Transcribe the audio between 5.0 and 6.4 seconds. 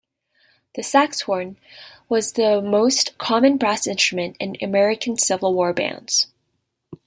Civil War bands.